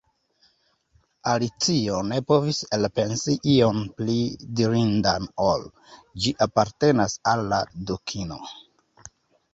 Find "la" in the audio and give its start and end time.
7.53-7.61